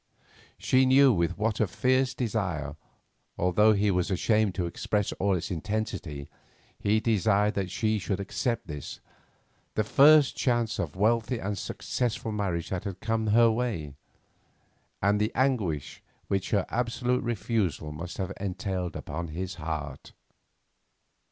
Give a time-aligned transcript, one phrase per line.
[0.57, 2.75] She knew with what a fierce desire,
[3.37, 6.27] although he was ashamed to express all its intensity,
[6.79, 8.99] he desired that she should accept this,
[9.75, 13.93] the first chance of wealthy and successful marriage that had come her way,
[15.03, 20.13] and the anguish which her absolute refusal must have entailed upon his heart.